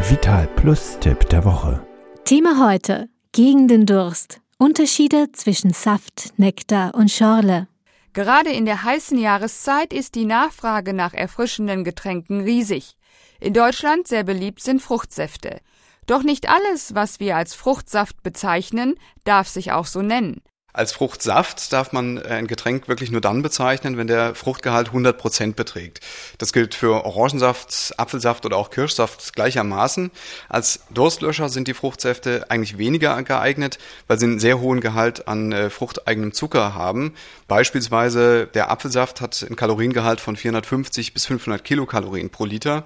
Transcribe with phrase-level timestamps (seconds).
[0.00, 1.86] Der Vital Plus Tipp der Woche.
[2.24, 4.40] Thema heute: Gegen den Durst.
[4.56, 7.68] Unterschiede zwischen Saft, Nektar und Schorle.
[8.14, 12.96] Gerade in der heißen Jahreszeit ist die Nachfrage nach erfrischenden Getränken riesig.
[13.40, 15.60] In Deutschland sehr beliebt sind Fruchtsäfte.
[16.06, 18.94] Doch nicht alles, was wir als Fruchtsaft bezeichnen,
[19.24, 20.40] darf sich auch so nennen.
[20.72, 25.18] Als Fruchtsaft darf man äh, ein Getränk wirklich nur dann bezeichnen, wenn der Fruchtgehalt 100
[25.18, 26.00] Prozent beträgt.
[26.38, 30.10] Das gilt für Orangensaft, Apfelsaft oder auch Kirschsaft gleichermaßen.
[30.48, 35.52] Als Durstlöscher sind die Fruchtsäfte eigentlich weniger geeignet, weil sie einen sehr hohen Gehalt an
[35.52, 37.14] äh, fruchteigenem Zucker haben.
[37.48, 42.84] Beispielsweise der Apfelsaft hat einen Kaloriengehalt von 450 bis 500 Kilokalorien pro Liter.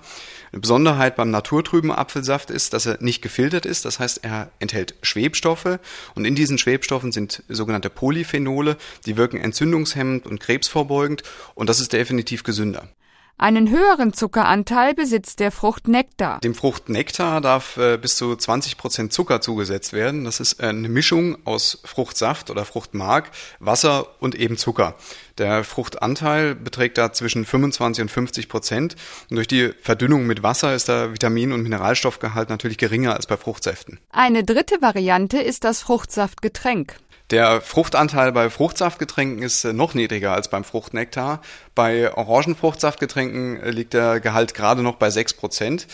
[0.52, 3.84] Eine Besonderheit beim naturtrüben Apfelsaft ist, dass er nicht gefiltert ist.
[3.84, 5.80] Das heißt, er enthält Schwebstoffe
[6.14, 11.23] und in diesen Schwebstoffen sind sogenannte Polyphenole, die wirken entzündungshemmend und krebsvorbeugend
[11.55, 12.88] und das ist definitiv gesünder.
[13.37, 16.38] Einen höheren Zuckeranteil besitzt der Fruchtnektar.
[16.41, 20.24] Dem Fruchtnektar darf äh, bis zu 20 Prozent Zucker zugesetzt werden.
[20.24, 24.95] Das ist äh, eine Mischung aus Fruchtsaft oder Fruchtmark, Wasser und eben Zucker.
[25.37, 28.95] Der Fruchtanteil beträgt da zwischen 25 und 50 Prozent.
[29.29, 33.37] Und durch die Verdünnung mit Wasser ist der Vitamin- und Mineralstoffgehalt natürlich geringer als bei
[33.37, 33.98] Fruchtsäften.
[34.10, 36.95] Eine dritte Variante ist das Fruchtsaftgetränk.
[37.30, 41.41] Der Fruchtanteil bei Fruchtsaftgetränken ist äh, noch niedriger als beim Fruchtnektar.
[41.74, 45.86] Bei Orangenfruchtsaftgetränken äh, liegt der Gehalt gerade noch bei 6%.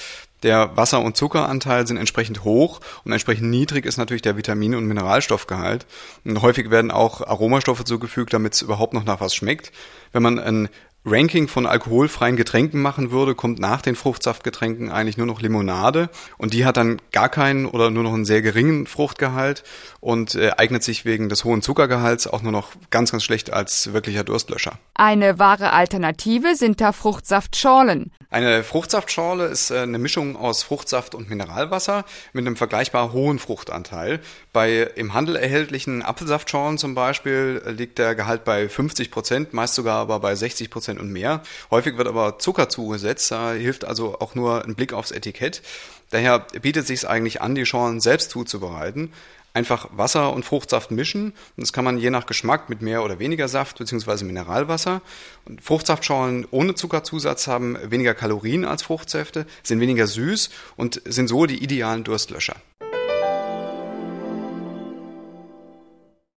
[0.42, 4.86] Der Wasser- und Zuckeranteil sind entsprechend hoch und entsprechend niedrig ist natürlich der Vitamin- und
[4.86, 5.86] Mineralstoffgehalt.
[6.24, 9.70] Und häufig werden auch Aromastoffe zugefügt, damit es überhaupt noch nach was schmeckt.
[10.12, 10.68] Wenn man ein
[11.04, 16.52] Ranking von alkoholfreien Getränken machen würde, kommt nach den Fruchtsaftgetränken eigentlich nur noch Limonade und
[16.52, 19.64] die hat dann gar keinen oder nur noch einen sehr geringen Fruchtgehalt
[20.00, 23.94] und äh, eignet sich wegen des hohen Zuckergehalts auch nur noch ganz, ganz schlecht als
[23.94, 24.78] wirklicher Durstlöscher.
[24.94, 28.12] Eine wahre Alternative sind da Fruchtsaftschorlen.
[28.32, 34.20] Eine Fruchtsaftschorle ist äh, eine Mischung aus Fruchtsaft und Mineralwasser mit einem vergleichbar hohen Fruchtanteil.
[34.52, 39.98] Bei im Handel erhältlichen Apfelsaftschorlen zum Beispiel liegt der Gehalt bei 50 Prozent, meist sogar
[39.98, 41.42] aber bei 60 Prozent Prozent und mehr.
[41.70, 45.62] Häufig wird aber Zucker zugesetzt, da hilft also auch nur ein Blick aufs Etikett.
[46.10, 49.12] Daher bietet es sich eigentlich an, die Schorlen selbst zuzubereiten.
[49.52, 53.18] Einfach Wasser und Fruchtsaft mischen und das kann man je nach Geschmack mit mehr oder
[53.18, 54.24] weniger Saft bzw.
[54.24, 55.02] Mineralwasser.
[55.44, 61.46] Und Fruchtsaftschorlen ohne Zuckerzusatz haben weniger Kalorien als Fruchtsäfte, sind weniger süß und sind so
[61.46, 62.56] die idealen Durstlöscher.